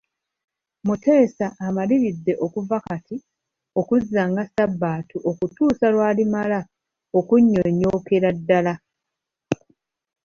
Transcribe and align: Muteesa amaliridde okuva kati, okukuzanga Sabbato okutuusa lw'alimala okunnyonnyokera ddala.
Muteesa 0.87 1.47
amaliridde 1.67 2.33
okuva 2.45 2.77
kati, 2.87 3.15
okukuzanga 3.79 4.43
Sabbato 4.55 5.17
okutuusa 5.29 5.85
lw'alimala 5.93 6.59
okunnyonnyokera 7.17 8.29
ddala. 8.37 8.73